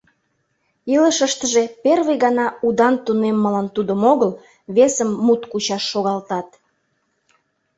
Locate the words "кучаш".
5.51-5.83